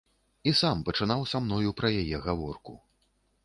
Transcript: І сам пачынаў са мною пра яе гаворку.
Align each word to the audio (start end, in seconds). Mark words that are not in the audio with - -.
І 0.51 0.53
сам 0.61 0.79
пачынаў 0.87 1.21
са 1.33 1.43
мною 1.45 1.77
пра 1.81 1.95
яе 2.01 2.25
гаворку. 2.27 2.73